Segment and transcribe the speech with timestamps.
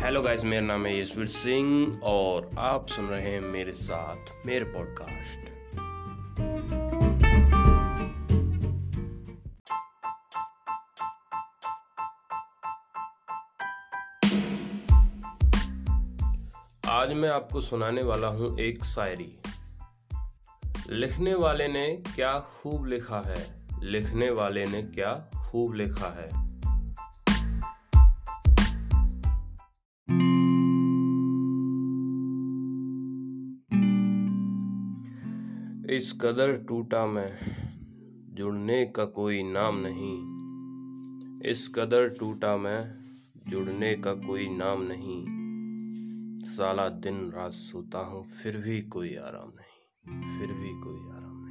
[0.00, 4.64] Hello guys मेरा नाम है यशवीर सिंह और आप सुन रहे हैं मेरे साथ मेरे
[4.64, 5.40] पॉडकास्ट
[16.88, 19.38] आज मैं आपको सुनाने वाला हूँ एक शायरी।
[20.90, 23.66] लिखने वाले ने क्या खूब लिखा है?
[23.82, 25.14] लिखने वाले ने क्या
[25.50, 26.50] खूब लिखा है?
[35.90, 37.38] इस कदर टूटा मैं,
[38.34, 42.94] जुड़ने का कोई नाम नहीं। इस कदर टूटा मैं,
[43.50, 45.24] जुड़ने का कोई नाम नहीं।
[46.44, 51.49] साला दिन रात सोता हूँ, फिर भी कोई आराम नहीं, फिर भी कोई आराम